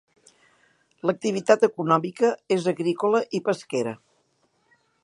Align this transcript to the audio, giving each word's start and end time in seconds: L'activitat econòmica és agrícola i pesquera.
L'activitat 1.09 1.67
econòmica 1.69 2.33
és 2.57 2.67
agrícola 2.73 3.25
i 3.41 3.45
pesquera. 3.51 3.97